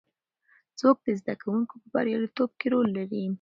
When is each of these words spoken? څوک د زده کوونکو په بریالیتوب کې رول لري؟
څوک 0.79 0.95
د 1.05 1.07
زده 1.19 1.33
کوونکو 1.41 1.73
په 1.81 1.87
بریالیتوب 1.93 2.51
کې 2.59 2.67
رول 2.73 2.87
لري؟ 2.97 3.23